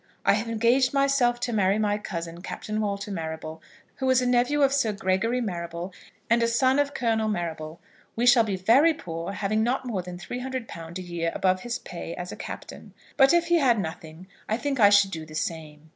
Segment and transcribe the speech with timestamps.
[0.25, 3.61] I have engaged myself to marry my cousin, Captain Walter Marrable,
[3.97, 5.93] who is a nephew of Sir Gregory Marrable,
[6.27, 7.79] and a son of Colonel Marrable.
[8.15, 12.15] We shall be very poor, having not more than £300 a year above his pay
[12.15, 15.89] as a captain; but if he had nothing, I think I should do the same.